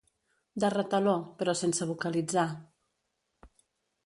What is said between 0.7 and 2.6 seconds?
retaló, però sense vocalitzar.